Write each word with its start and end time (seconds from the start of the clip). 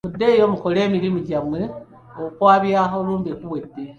Muddeeyo 0.07 0.45
mukole 0.53 0.79
emirimu 0.87 1.19
gyammwe 1.27 1.61
okwabya 2.25 2.81
olumbe 2.97 3.31
kuwedde. 3.39 3.81